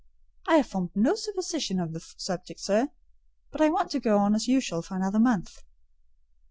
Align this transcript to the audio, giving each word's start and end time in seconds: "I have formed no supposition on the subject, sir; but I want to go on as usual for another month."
"I 0.47 0.55
have 0.55 0.65
formed 0.65 0.89
no 0.95 1.13
supposition 1.13 1.79
on 1.79 1.91
the 1.91 1.99
subject, 2.17 2.59
sir; 2.59 2.89
but 3.51 3.61
I 3.61 3.69
want 3.69 3.91
to 3.91 3.99
go 3.99 4.17
on 4.17 4.33
as 4.33 4.47
usual 4.47 4.81
for 4.81 4.95
another 4.95 5.19
month." 5.19 5.61